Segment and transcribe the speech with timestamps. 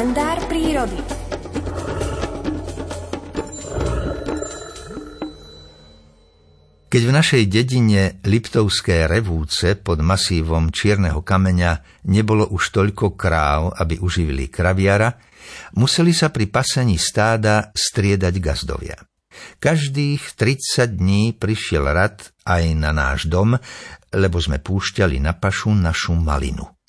[0.00, 0.96] kalendár prírody.
[6.88, 14.00] Keď v našej dedine Liptovské revúce pod masívom čierneho kameňa nebolo už toľko kráv, aby
[14.00, 15.20] uživili kraviara,
[15.76, 18.96] museli sa pri pasení stáda striedať gazdovia.
[19.60, 23.52] Každých 30 dní prišiel rad aj na náš dom,
[24.16, 26.79] lebo sme púšťali na pašu našu malinu.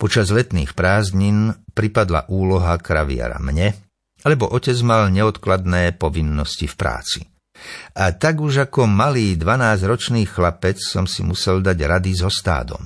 [0.00, 3.76] Počas letných prázdnin pripadla úloha kraviara mne,
[4.24, 7.20] lebo otec mal neodkladné povinnosti v práci.
[7.92, 12.80] A tak už ako malý 12-ročný chlapec som si musel dať rady so stádom.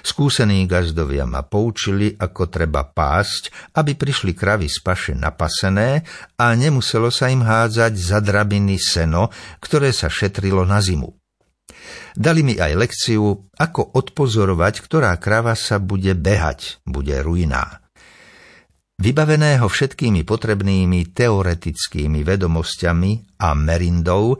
[0.00, 6.08] Skúsení gazdovia ma poučili, ako treba pásť, aby prišli kravy z paše napasené
[6.40, 9.28] a nemuselo sa im hádzať za drabiny seno,
[9.60, 11.19] ktoré sa šetrilo na zimu.
[12.18, 17.80] Dali mi aj lekciu, ako odpozorovať, ktorá krava sa bude behať, bude ruiná.
[19.00, 24.36] Vybaveného všetkými potrebnými teoretickými vedomosťami a merindou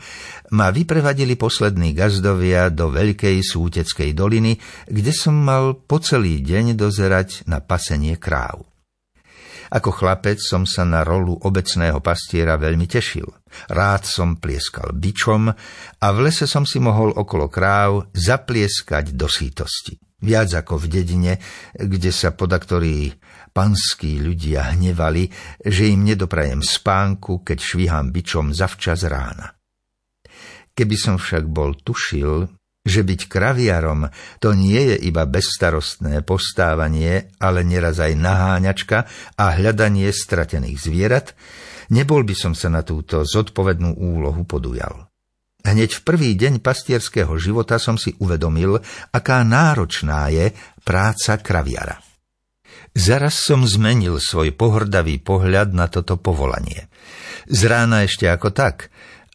[0.53, 7.49] ma vyprevadili poslední gazdovia do veľkej súteckej doliny, kde som mal po celý deň dozerať
[7.49, 8.70] na pasenie kráv.
[9.71, 13.27] Ako chlapec som sa na rolu obecného pastiera veľmi tešil.
[13.71, 15.47] Rád som plieskal bičom
[16.03, 19.95] a v lese som si mohol okolo kráv zaplieskať do sítosti.
[20.21, 21.33] Viac ako v dedine,
[21.73, 23.15] kde sa podaktorí
[23.57, 25.33] panskí ľudia hnevali,
[25.65, 29.57] že im nedoprajem spánku, keď švíham bičom zavčas rána.
[30.77, 34.09] Keby som však bol tušil, že byť kraviarom
[34.41, 38.99] to nie je iba bezstarostné postávanie, ale neraz aj naháňačka
[39.37, 41.37] a hľadanie stratených zvierat,
[41.93, 45.11] nebol by som sa na túto zodpovednú úlohu podujal.
[45.61, 48.81] Hneď v prvý deň pastierského života som si uvedomil,
[49.13, 52.01] aká náročná je práca kraviara.
[52.97, 56.89] Zaraz som zmenil svoj pohrdavý pohľad na toto povolanie.
[57.47, 58.89] Z rána ešte ako tak,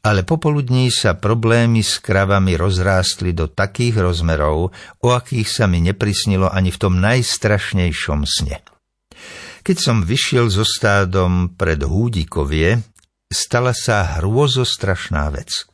[0.06, 4.70] ale popoludní sa problémy s kravami rozrástli do takých rozmerov,
[5.02, 8.62] o akých sa mi neprisnilo ani v tom najstrašnejšom sne.
[9.66, 12.86] Keď som vyšiel so stádom pred Húdikovie,
[13.34, 15.50] stala sa hrôzostrašná vec–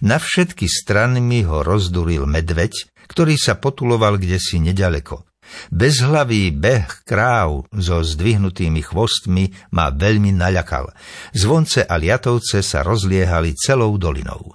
[0.00, 2.72] na všetky strany mi ho rozduril medveď,
[3.06, 5.26] ktorý sa potuloval kde si nedaleko.
[5.70, 10.90] Bezhlavý beh kráv so zdvihnutými chvostmi ma veľmi naľakal.
[11.34, 14.54] Zvonce a liatovce sa rozliehali celou dolinou.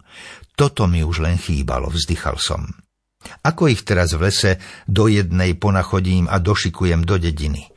[0.56, 2.68] Toto mi už len chýbalo, vzdychal som.
[3.46, 4.52] Ako ich teraz v lese
[4.90, 7.70] do jednej ponachodím a došikujem do dediny?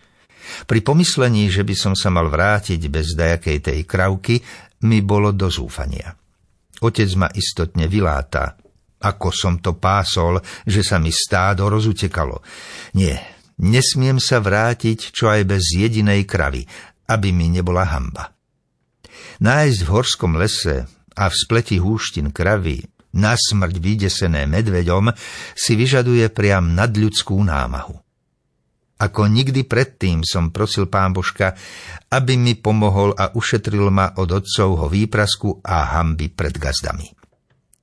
[0.68, 4.40] Pri pomyslení, že by som sa mal vrátiť bez dajakej tej kravky,
[4.84, 6.12] mi bolo do zúfania.
[6.84, 8.60] Otec ma istotne vyláta.
[9.04, 12.40] Ako som to pásol, že sa mi stádo rozutekalo.
[12.96, 13.20] Nie,
[13.60, 16.64] nesmiem sa vrátiť čo aj bez jedinej kravy,
[17.12, 18.32] aby mi nebola hamba.
[19.44, 22.80] Nájsť v horskom lese a v spleti húštin kravy,
[23.14, 25.14] na smrť vydesené medveďom,
[25.54, 27.94] si vyžaduje priam nadľudskú námahu.
[28.94, 31.54] Ako nikdy predtým som prosil pán Božka,
[32.10, 37.23] aby mi pomohol a ušetril ma od otcovho výprasku a hamby pred gazdami.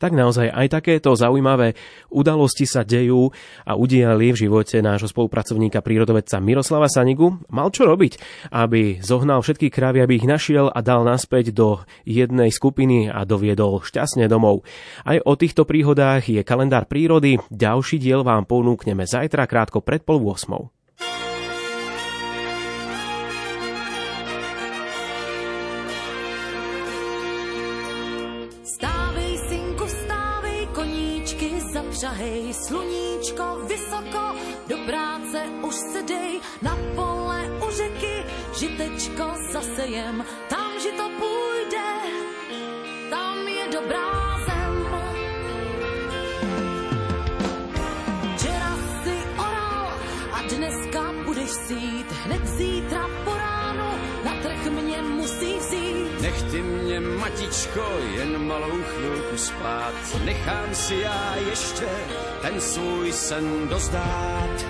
[0.01, 1.77] Tak naozaj aj takéto zaujímavé
[2.09, 3.29] udalosti sa dejú
[3.61, 7.37] a udiali v živote nášho spolupracovníka prírodovedca Miroslava Sanigu.
[7.53, 8.17] Mal čo robiť,
[8.49, 13.85] aby zohnal všetky krávy, aby ich našiel a dal naspäť do jednej skupiny a doviedol
[13.85, 14.65] šťastne domov.
[15.05, 17.37] Aj o týchto príhodách je kalendár prírody.
[17.53, 20.80] Ďalší diel vám ponúkneme zajtra krátko pred pol 8.
[31.91, 34.35] Žahej, sluníčko vysoko,
[34.67, 38.15] do práce už se dej, na pole u řeky,
[38.59, 41.30] žitečko zasejem, tam žito půjde,
[56.21, 56.31] vzít.
[56.31, 57.81] Nech ty mě, matičko,
[58.15, 59.93] jen malou chvilku spát.
[60.25, 61.87] Nechám si já ještě
[62.41, 64.65] ten svůj sen dozdát.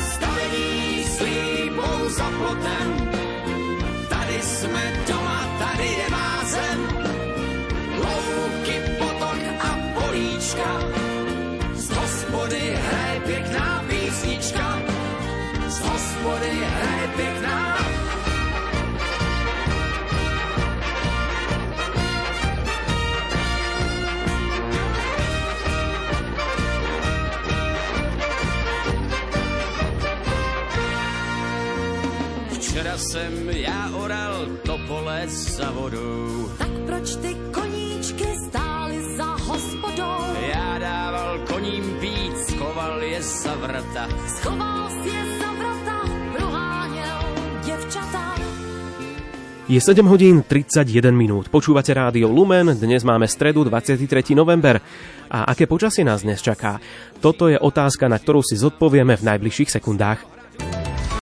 [0.00, 3.10] Stavení slíbou za plotem,
[4.08, 6.88] tady jsme doma, tady je mázem.
[7.96, 11.05] Louky, potok a políčka,
[32.96, 36.48] jsem já oral to pole za vodou.
[36.58, 40.20] Tak proč ty koníčky stály za hospodou?
[40.52, 44.08] Já dával koním pít, skoval je za vrata.
[44.28, 45.96] Schoval si je za vrata,
[46.36, 47.20] proháněl
[47.64, 48.34] děvčata.
[49.68, 51.48] Je 7 hodín 31 minút.
[51.48, 54.34] Počúvate rádio Lumen, dnes máme stredu 23.
[54.34, 54.80] november.
[55.30, 56.80] A aké počasie nás dnes čaká?
[57.20, 60.35] Toto je otázka, na ktorú si zodpovieme v najbližších sekundách.